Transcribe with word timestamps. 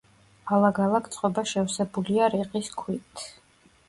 ალაგ-ალაგ 0.55 1.09
წყობა 1.15 1.43
შევსებულია 1.51 2.31
რიყის 2.37 2.71
ქვით. 2.81 3.27